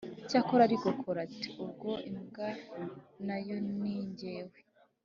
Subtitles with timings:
[0.29, 2.47] cyakora arikokora ati "ubwo imbwa
[3.27, 4.57] na yo ni jyewe